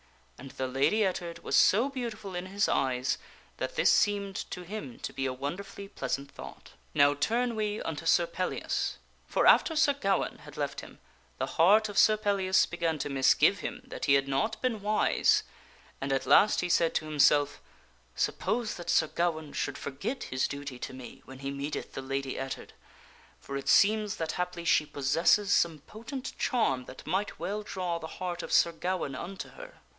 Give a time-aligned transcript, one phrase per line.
[0.39, 3.19] And the Lady Ettard was so beautiful in his eyes
[3.57, 6.71] that this seemed to him to be a wonderfully pleasant thought.
[6.95, 10.97] Now turn we unto Sir Pellias: For after Sir Gawaine had left him,
[11.37, 15.43] the heart of Sir Pellias began to misgive him that he had not been wise;
[16.01, 17.61] and at last he said to himself,
[18.15, 22.39] "Suppose that Sir Gawaine should forget his duty to me when he meeteth the Lady
[22.39, 22.73] Ettard.
[23.39, 28.07] For it seems that haply she possesses some potent charm that might well draw the
[28.17, 29.75] heart of Sir Gawaine unto her.